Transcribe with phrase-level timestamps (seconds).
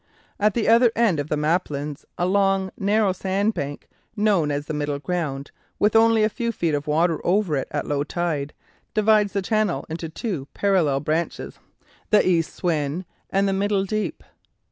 [0.39, 4.97] At the outer end of the Maplins a long, narrow sandbank, known as the Middle
[4.97, 8.53] Ground, with only a few feet of water over it at low tide,
[8.95, 11.59] divides the channel into two parallel branches,
[12.09, 14.23] the East Swin and the Middle Deep.